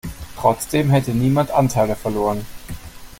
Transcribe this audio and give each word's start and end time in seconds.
Trotzdem 0.35 0.89
hätte 0.89 1.11
niemand 1.11 1.51
Anteile 1.51 1.95
verloren. 1.95 2.43